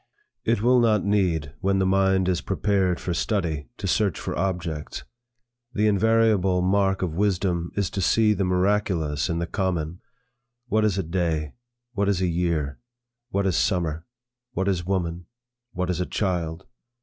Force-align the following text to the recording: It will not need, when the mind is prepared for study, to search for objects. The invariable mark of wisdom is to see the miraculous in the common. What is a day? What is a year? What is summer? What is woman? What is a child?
It 0.45 0.63
will 0.63 0.79
not 0.79 1.05
need, 1.05 1.53
when 1.61 1.77
the 1.77 1.85
mind 1.85 2.27
is 2.27 2.41
prepared 2.41 2.99
for 2.99 3.13
study, 3.13 3.67
to 3.77 3.85
search 3.85 4.19
for 4.19 4.35
objects. 4.35 5.03
The 5.75 5.85
invariable 5.85 6.63
mark 6.63 7.03
of 7.03 7.13
wisdom 7.13 7.69
is 7.75 7.91
to 7.91 8.01
see 8.01 8.33
the 8.33 8.43
miraculous 8.43 9.29
in 9.29 9.37
the 9.37 9.45
common. 9.45 10.01
What 10.67 10.83
is 10.85 10.97
a 10.97 11.03
day? 11.03 11.53
What 11.93 12.09
is 12.09 12.19
a 12.19 12.25
year? 12.25 12.79
What 13.29 13.45
is 13.45 13.55
summer? 13.55 14.07
What 14.53 14.67
is 14.67 14.83
woman? 14.87 15.27
What 15.71 15.91
is 15.91 16.01
a 16.01 16.07
child? 16.07 16.65